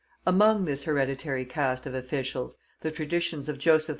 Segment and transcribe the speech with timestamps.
[0.25, 3.89] Among this hereditary caste of officials the traditions of Joseph II.